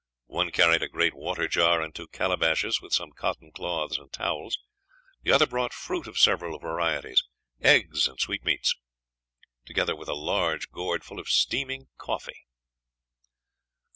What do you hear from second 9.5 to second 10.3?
together with a